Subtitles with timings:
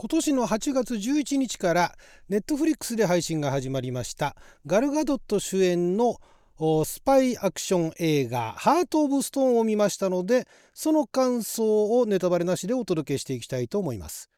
[0.00, 1.92] 今年の8月11日から
[2.28, 4.36] ネットフリックスで配信が始まりました。
[4.64, 6.20] ガルガドット主演の
[6.84, 14.30] スパイアクション映画「ハート・オブ・ストーン」を見ましたのでその感想をネタバレなしでお届けしていきたいと思います。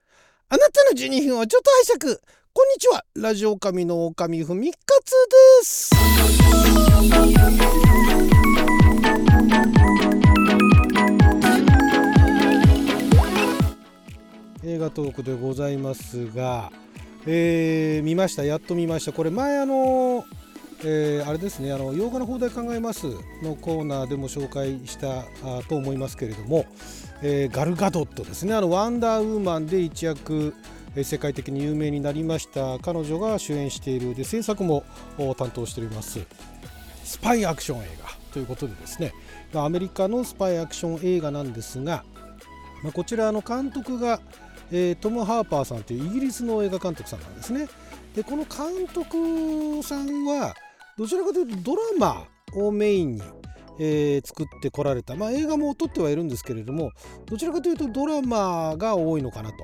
[0.49, 2.21] あなたの12分をちょっと拝借。
[2.54, 3.04] こんにちは。
[3.15, 5.11] ラジオ神の狼ふみかつ
[5.61, 5.90] です。
[14.91, 16.73] トークでございますが、
[17.27, 20.25] えー、見ましたやっと見ましたこれ前あの
[20.83, 23.07] えー、あれですねあの洋画の放題考えます
[23.43, 26.65] のコーナーでも紹介したあと思いますけれども、
[27.23, 30.55] えー、ガルガドットですねあのワンダーウーマンで一躍
[31.05, 34.84] 世界的に有名になりました彼女が主演しているで制作も
[35.37, 36.20] 担当しております
[37.05, 39.12] スパイアクション映画ということでですね
[39.55, 42.05] アメリカのスパイアクション映画なんですが、
[42.83, 44.20] まあ、こちらの監督が
[44.70, 47.69] えー、トム・ハーパーさんというイギリスの映画監督さんなんですね。
[48.15, 50.55] でこの監督さんは
[50.98, 53.22] どちらかというとドラマをメインに、
[53.78, 56.91] えー、作ってこられた、まあ、映画も撮ってはいるんですけれども
[57.27, 59.56] どちらかというとドラマが多いのかなと。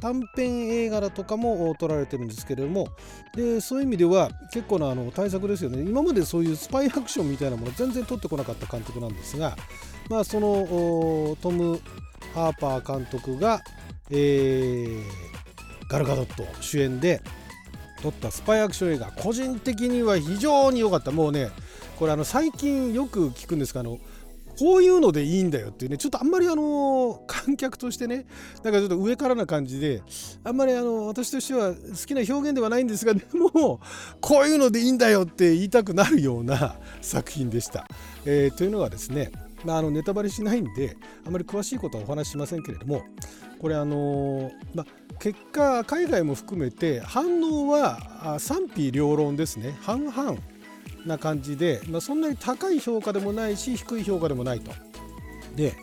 [0.00, 2.88] 短編映画だとかも撮られてるんですけれども
[3.36, 9.56] でそういう意味では結構なあの対策ですよね今までそういうスパイアクションみたいなもの全然撮ってこなかった監督なんですが
[10.10, 11.80] まあそのトム・
[12.34, 13.62] ハーパー監督が
[14.10, 15.02] えー、
[15.88, 17.22] ガルガドット主演で
[18.02, 21.50] 撮ったスパイアクション映画個人的には非常に良かったもうね
[21.96, 23.98] これあの最近よく聞くんですがあの
[24.58, 28.26] こういうのでいいんだよっていうねちょっとあんまりあの観客としてね
[28.62, 30.02] なんかちょっと上からな感じで
[30.44, 33.80] あんまりあの私としては好きな表現ではないんですがでも
[34.20, 37.86] こういうのでいいんだよって言いたくなるような 作品でした。
[38.24, 39.32] えー、というのはですね
[39.64, 43.04] まあ、あのネタバレしないんであまり詳しいことはお話ししませんけれども
[43.62, 44.84] これあのま、
[45.20, 50.34] 結果海外も含めて反応は賛否両論ですね半々
[51.06, 54.72] な感じで、ま、そんなに高い評価でもないし低い評価でもないと。
[55.54, 55.74] で、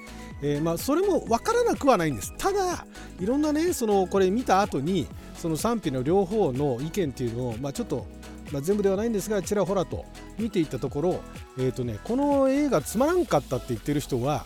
[0.41, 2.85] えー、まそれも分からなくはないんですただ
[3.19, 8.05] いろんなねそのこれ見た後にその賛否の両方の意見っていうのを、ま、ちょっと、
[8.51, 10.03] ま、全部ではないんですがちらほらと
[10.37, 11.21] 見ていったところ、
[11.57, 14.45] えーとね、この映画つまらんかったって言ってる人は、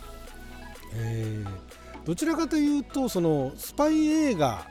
[0.94, 1.73] えー
[2.04, 4.66] どちらかというとそのスパイ映画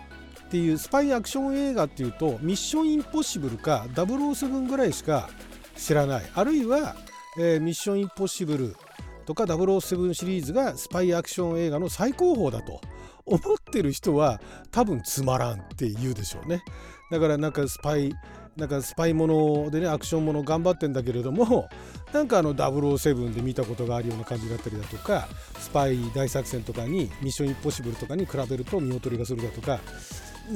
[0.45, 5.29] っていうスパイアクション映画っていうとミッションインポッシブルか007ぐらいしか
[5.75, 6.23] 知らない。
[6.35, 6.95] あるいは、
[7.39, 8.75] えー、ミッションインポッシブル
[9.25, 12.81] とか007シリーズがスパイアクション映画の最高峰だと
[13.25, 13.39] 思っ
[13.71, 14.39] てる人は
[14.69, 16.61] 多分つまらんって言うでしょうね。
[17.09, 18.13] だからなんかスパイ
[18.55, 21.69] なんかスパイものでねアクションもの頑張ってんだけれども
[22.13, 25.27] なんかあの007で見たことがあるような感じだったりだとか
[25.59, 29.79] スパイ大作戦とかにミッションインポッシブルとかに比べると見劣りがするだとか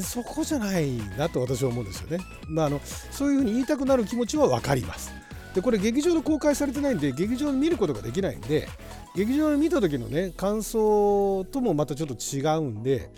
[0.01, 2.19] そこじゃないなと私は思うんですよね。
[2.47, 5.11] まあ、あのそういうふうに言いたくなる気持ちは分かります。
[5.55, 8.67] でこれ劇場で公開されてないんで劇場で見ることができないんで
[9.15, 13.09] 劇場で見た時のね感想ともまたちょっと違うんで、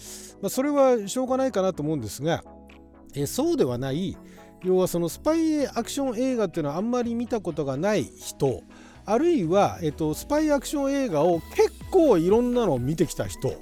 [0.41, 2.43] まあ、それはしょうがないかなと思うんですが
[3.13, 4.17] えそうではない
[4.63, 8.63] 要はそのスパイアクション映画っていうのはあんまり見たことがない人
[9.05, 13.53] あるいは、えっと、スパイアクション映画を結構いろんなのを見てきた人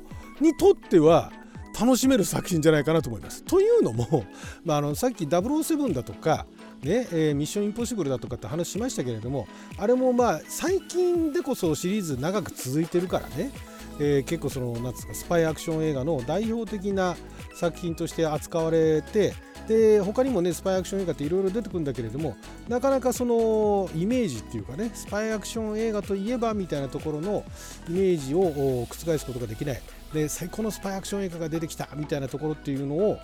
[0.42, 1.32] にとっては
[1.80, 3.44] 楽しめる作品じゃないかなと思います。
[3.44, 4.26] というのも、
[4.66, 6.48] まあ、あのさっき007だとか、
[6.82, 9.48] ねえー、ミッションインポッシブルだとかって話しましたけれども
[9.78, 13.52] あれもまあ最近でこそシリーズ長く続いてるからね、
[14.00, 17.16] えー、結構そのなんですかスパイアクション映画の代表的な
[17.56, 19.36] 作品として扱われて
[19.68, 22.38] で他にもねスパイアクション映画っていろいろ出てくるんだけれども
[22.70, 27.44] なかなかそのイメージっていうかねスパイアクション映画といえばみたいなところの
[27.90, 29.82] イメージを覆すことができない。
[30.14, 33.20] で最高のスパイアクション映画が出てきたみたいなところっていうのを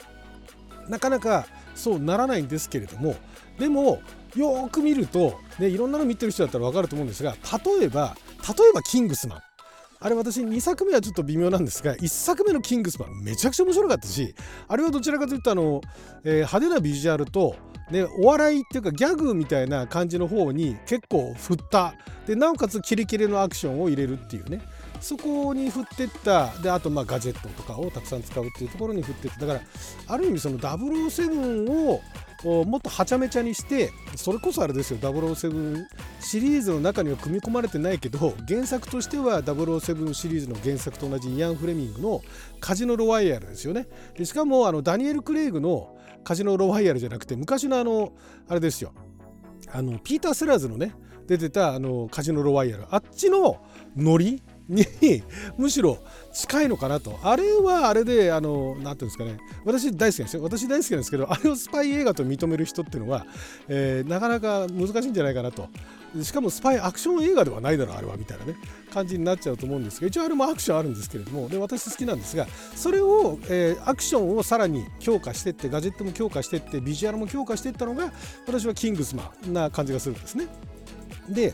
[0.89, 3.15] なかなかそうならないんですけれども
[3.57, 4.01] でも
[4.35, 9.52] よーく見ると、ね、いろんなの見てる人だったら分かると思うんですが例えば例えばキングスマン。
[10.03, 14.35] あれ私2作目はちょっと微妙なんですが1作目のキングスマンめちゃくちゃ面白かったし
[14.67, 15.79] あれはどちらかというとあの、
[16.25, 17.55] えー、派手なビジュアルと
[17.91, 21.95] ね、お笑いっていうかギャグみたいな感じの方に結構振った。
[22.25, 24.61] でなおかつキレキレのアクションを入れるっていうね。
[25.01, 26.47] そこに振ってった。
[26.63, 29.45] であとまあガジェットとかをたくさん使うっていうところに振ってった。
[29.45, 29.61] だから
[30.07, 32.01] ある意味その007を
[32.43, 35.85] もっとはちゃめちゃにしてそれこそあれですよ007
[36.19, 42.21] シリーズの中には組み込まれてないけど原作としては007シリーズの原作と同じイアン・フレミングの
[42.59, 43.87] カジノ・ロワイヤルですよね。
[44.17, 48.13] でしかもあのダニエル・クレイグのカジノ・ロワイヤルじゃなくて昔のあの
[48.47, 48.93] あれですよ。
[49.71, 50.93] あのピーター・セラーズのね
[51.27, 52.85] 出てたあのカジノ・ロワイヤル。
[52.89, 53.63] あっちの
[53.95, 55.23] ノリに
[55.57, 55.97] むしろ
[56.33, 57.19] 近いのかなと。
[57.23, 59.37] あれはあれであの何ていうんですかね。
[59.65, 60.43] 私大好きなんですよ。
[60.43, 63.25] 私大好きなんですけどあれをスパイ映画と認める人っていうのは、
[63.67, 65.67] えー、なかなか難しいんじゃないかなと。
[66.21, 68.55] しかもスパイアクション映画ではないだろうあれはみたいなね
[68.93, 72.45] 感じになっちゃうと思うんですが一応あれもアクションあるんですけれどもで私好きなんですが
[72.75, 78.11] それを、えー、アクションをさらに強化してってガジェットも強化してってビジュアルも強化していったのが
[78.45, 80.45] 私はキングスマンな感じがするんですね。
[81.29, 81.53] で、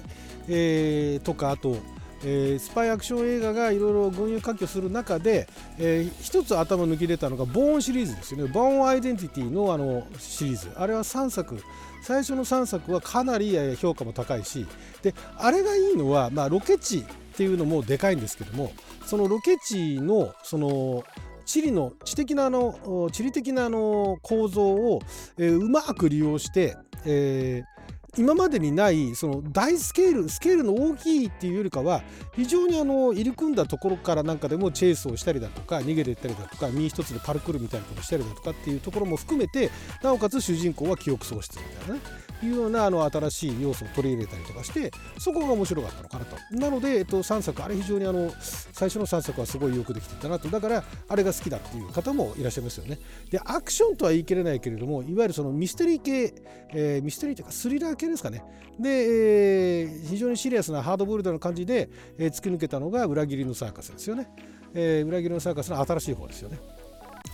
[0.49, 1.77] えー、とかあと
[2.23, 8.51] えー、スパイアクション映画がいろいろ群雄割拠する中で、えー、一つ頭抜き出たのがボーンシリーズですよね。
[8.51, 10.69] ボーンアイデンティティのあのシリーズ。
[10.75, 11.61] あれは3作。
[12.01, 14.65] 最初の3作はかなり評価も高いし。
[15.01, 17.03] であれがいいのは、まあ、ロケ地っ
[17.35, 18.73] ていうのもでかいんですけども
[19.05, 21.03] そのロケ地のその
[21.45, 25.01] 地理の地的なあの地理的なあの構造を、
[25.37, 26.75] えー、うまく利用して、
[27.05, 27.78] えー
[28.17, 32.01] 今までにないその大スケールスケールの大きいっていうよりかは
[32.33, 39.69] 非常にあの入り組んだところからなんかでもチェイスをしたりだとか逃げていったりだとか身一つでパルクールみたいなことをしたりだとかっていうところも含めて
[40.03, 46.37] なおかつ主人公は記憶喪失みたいなねいうようなあの新しい要素を取り入れたりとかしてそこが面白かったのかなと。
[46.51, 50.47] なので、えっと、3作あれ非常にあの最初の3作はすごいよくできてたなと。
[50.47, 52.99] だからあれが好きだっていう方もいらっしゃいますよね。
[53.29, 56.33] でアクションとは言い切れないけれどもいわゆるそのミステリー系、
[56.73, 58.43] えー、ミステリーというかスリラー系ですかね。
[58.79, 64.29] で、えー、非常にシリアスなハードボイルドな感じで、えー、突き抜けたのが裏切りのサーカスですよね、
[64.73, 66.59] えー、裏切りのサーカスの新しい方ですよね。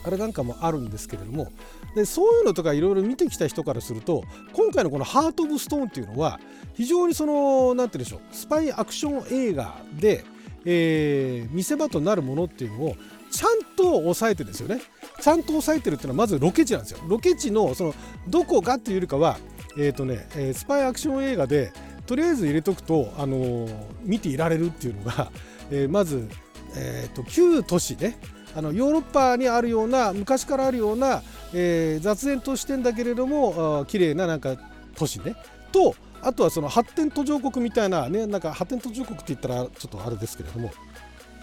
[0.03, 1.51] あれなんかもあるんですけれども
[1.95, 4.23] でそういうのとかいろいろ見てきた人からすると
[4.53, 6.39] 今回のこの「ハート・オブ・ストーン」っていうのは
[6.73, 10.23] 非常にその何て言うんでしょうスパイアクション映画で、
[10.63, 12.95] えー、見せ場となるものっていうのを
[13.31, 14.81] ちゃんと抑えてですよね。
[15.21, 16.99] ちゃんと抑えてるっていうのはまずロケ地なんですよ。
[17.07, 17.95] ロケ地のその
[18.27, 19.37] どこがっていうよりかは
[19.77, 21.71] えっ、ー、とね、え、スパイアクション映画で
[22.05, 23.67] とりあえず入れとくと、あの、
[24.03, 25.31] 見ていられるっていうのが、
[25.71, 26.27] え、まず、
[26.75, 28.17] えーと旧都市ね。
[28.55, 31.21] あのヨーロッパにあるような昔からあるような、
[31.53, 34.55] えー、雑然としてんだけれども綺麗ななんか
[34.95, 35.35] 都市ね。
[35.73, 40.71] とあとはその発展途上国みたいなねなんか発展途上国って言ったらちょっとあれですけれども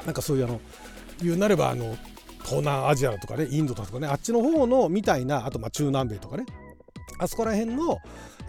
[0.07, 0.61] なんかそういうあの
[1.23, 1.97] 言うなればあの
[2.45, 6.47] 東南アジアとかねインドとかねあっちの方のみたいなあとまあ中南米とかね。
[7.23, 7.99] あそこら辺の、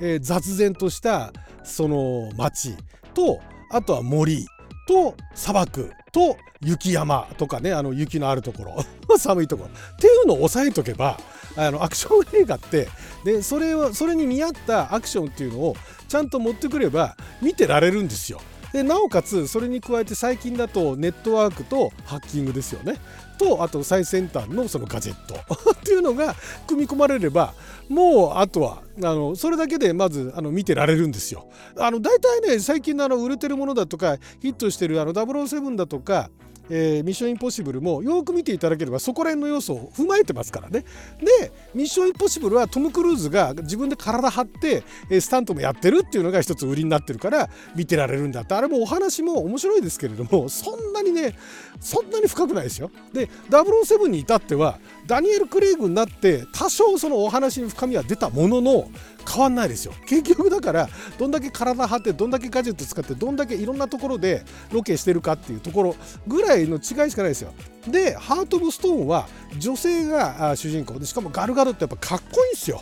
[0.01, 1.31] えー、雑然とした
[1.63, 2.75] その町
[3.13, 3.39] と
[3.69, 4.47] あとは森
[4.87, 8.83] と砂漠と雪山とかねあの雪のあるところ
[9.17, 11.19] 寒いところっていうのを押さえとけば
[11.55, 12.87] あのアクション映画って
[13.23, 15.75] でそれはそれに見合ったアクションっていうのを
[16.07, 18.41] ちゃんと持ってくれば見てられるんですよ。
[18.73, 22.95] でなおかつそれに加えて最近だとネットワークとハッキングですよね
[23.37, 25.35] とあと最先端のそのガジェット
[25.71, 26.35] っていうのが
[26.65, 27.53] 組み込まれれば
[27.87, 31.47] もうあとはあのそれだけでまずあの見てられるんですよ。
[31.77, 36.29] あの大体ね最近のあの売れてるものだとかヒットしてるあの007だとか
[36.69, 40.85] えー、ミッションインポッシブルもよく見ていただければそこら辺の要素を踏まえてますからね。
[41.19, 44.83] でミッションインポッシブルはトム・クルーズが自分で体張って
[45.19, 51.35] スタントもやってるっていうのが一つ売りになってるから見てられるんだってあれもお話も面白いですけれどもそんなにね
[51.83, 52.89] そんなに深くないですよ。
[53.11, 58.89] で007に至ってはダニエル・クレイグになって多少そのお話に深みは出たものの
[59.29, 59.93] 変わんないですよ。
[60.07, 60.89] 結局だから
[61.19, 65.95] どんだけ体張ってどんだけガジェット使ってどんだけいろんなところでロケしてるかっていうところ
[66.25, 67.53] ぐらいの違いしかないですよ。
[67.87, 69.27] でハート・オブ・ストーンは
[69.59, 70.97] 女性が主人公。
[70.99, 72.81] でしかもガルガドットやっぱかっこいいんですよ。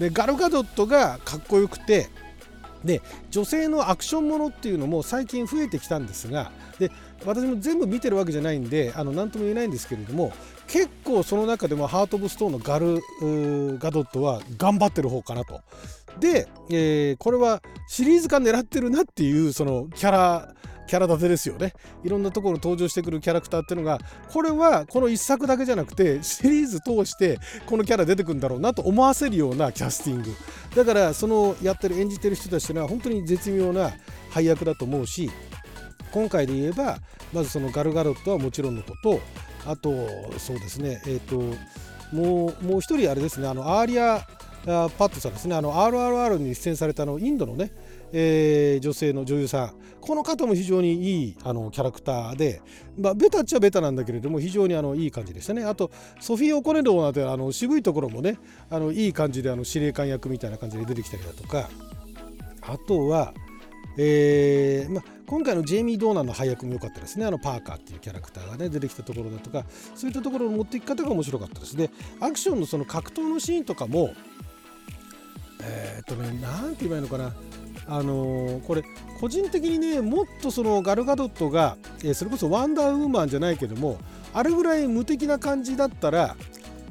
[0.00, 2.08] でガルガドットがかっこよくて
[2.84, 6.92] で女性のアクションものっていうのも最近増えてきたんですがで
[7.24, 10.32] 私も全部見てるわけじゃないんであの何とも言えないんですけれども
[10.66, 12.96] 結構その中でもハート・オブ・ストーンのガル
[13.78, 15.60] ガドットは頑張ってる方かなと。
[16.20, 20.54] で、えー、これはシリーズ化狙ってるなっていうそのキャラ
[20.88, 23.98] キャラ立てですよねいろんなところ登場してくるキャラクターっていうのが
[24.32, 30.34] これはこの1作だけじゃなくてシリーズ通してこのキャラ出てくるんだろうなと思わせるようなキャスティング
[30.74, 33.92] だからそのやってる演じてる人たちというのは本当に絶妙な
[34.30, 35.30] 配役だと思うし
[36.10, 36.98] 今回で言えば
[37.32, 39.20] まずそのガル・ガドットはもちろんのこと
[39.66, 39.90] あと
[40.38, 41.36] そうですねえっ、ー、と
[42.14, 44.26] もうもう一人あれですねあのアーリア・
[44.64, 47.72] バットさんですねあの RRR に出演されたのインドのね、
[48.12, 49.74] えー、女性の女優さん。
[50.00, 52.62] この方も非常にいいあのキャラクターで、
[52.98, 55.64] まあ、ベタっちゃベタなんだけれども非常にあのいい感じでしたね。
[55.64, 58.38] あとソフィー・オコネドーなんてあの渋いところもね
[58.70, 61.68] あのいい感じであの司令官役みたいな感じで出てきたりだとか。
[62.62, 63.34] あとは
[63.98, 67.26] えーまあ、今回のジェイミー・ドーナンの配役も良かったですね。
[67.26, 71.76] あのパーカーっていうキャラクターがね出てきたところだとかそういったところの持っていき方が面白かったです。
[71.76, 74.14] でアクションのその格闘のシーンとかも
[75.62, 77.34] えー、っとね何て言えばいいのかな。
[77.86, 78.82] あのー、これ
[79.20, 83.98] 個人的にねもっとそのガルガドットが、えー、それこそワンダーウーマンじゃないけども
[84.32, 86.36] あれぐらい無敵な感じだったら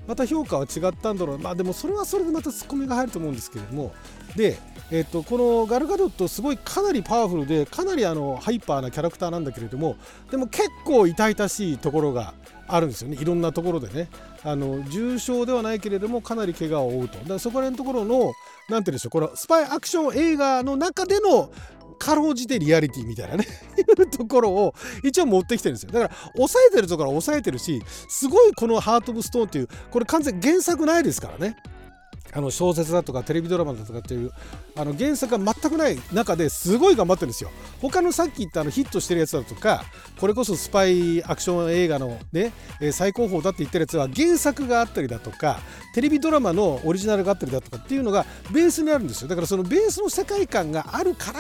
[0.08, 1.40] また評価は違ったんだろう。
[1.40, 3.94] まあでもそれはそれでまたツッコミが入ると思うんですけれども
[4.38, 4.58] で、
[4.92, 9.98] えー、とこのガルガドットすごいかなりパワフルでかなりあのハイパーなキャラクターなんだけれども
[10.32, 12.36] でも結構痛々しいところが
[12.68, 13.18] あるんですよね。
[13.20, 14.10] いろんなところでね。
[14.44, 17.18] あの重傷ではないけれどもかなり怪我を負うと。
[17.20, 18.34] だからそこら辺のところの何て
[18.70, 21.50] 言うんでしょうこのスパイアクション映画の中での
[21.98, 23.46] かろうじてリアリティみたいなね。
[23.78, 25.92] いうところを一応持ってきてるんですよ。
[25.92, 31.58] だから抑えてるところは抑えてるしすごいこの「ハート・オブ・ストーン」っていうこれ完全原作ないですからね。
[32.38, 34.32] あの小説だとかテレビドラマだとかっていう
[34.76, 37.50] あの原作が全くない中ですごい頑張ってるんですよ。
[37.82, 39.86] 他のさっき言ったあのヒットしてるやつだとか
[40.20, 42.54] これこそスパイアクション映画のね
[42.92, 45.60] 最高峰だって言ってるやつは原作があったりだとか
[45.96, 49.30] テレビドラマのオリジナルがあったりだとかっていうのがベースにあるんですよ。
[49.30, 51.40] だからそのベースの世界観があるから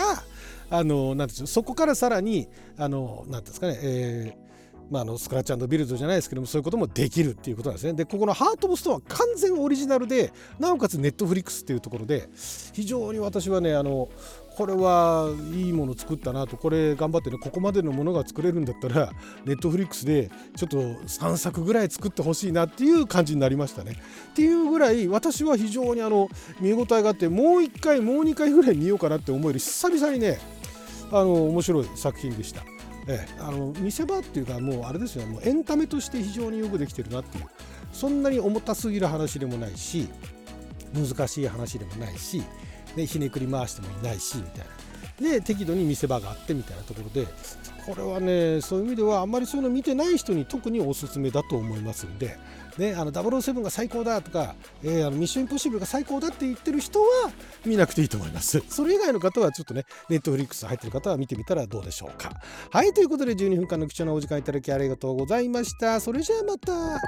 [0.79, 4.46] あのなんですそこからさらにあのなんですかね、えー
[4.89, 7.93] まあ、あのスクラッチビルドじゃないですけどもそういうこともできるっていうことなんですね。
[7.93, 12.29] でここのハート・オブ・ストーンは完全オリジナルでなおかつネットフリックスっていうところで
[12.73, 14.09] 非常に私はねあの
[14.55, 19.11] これはいいもの作ったなとこれ頑張ってねここまでのものが作れるんだったら
[19.45, 23.97] ネットフリックスでちょっと3作ぐらい作ってほしいなっていう感じになりましたね。
[24.31, 26.29] っていうぐらい私は非常にあの
[26.59, 30.39] 見応えがあってもう1回もう2回ぐらい見ようかなって思える久々にね
[31.11, 32.76] あの面白い作品でした。
[33.07, 35.25] ええ、あの見せ場っていうかもうあれですよ。
[35.25, 37.45] ねもうエンタメとして非常によくできてるなっていう。
[37.93, 40.09] そんなに重たすぎる話でもないし
[40.93, 42.43] 難しい話でもないし、
[42.95, 44.65] ね、ひねくり回してもいないしみたいな。
[45.19, 47.27] で適度に見せ場があってみたいなところで
[47.85, 52.37] これはねそういう意味ではあんまりそういうの見てない人に特におすすめだと思いますんで、
[52.77, 57.07] ね、あの007が最高だとか、えー、あのミッションインポッシブルが最高だって言ってる人は
[57.65, 58.61] 見なくていいと思います。
[58.69, 62.31] それ以外の方はちょっとねネットフリックス入ってる方は見てみたらどうでしょうか。
[62.71, 65.99] はいということで12分間の貴重なお時間いただきありがとうございました。
[65.99, 66.99] それじゃあまた。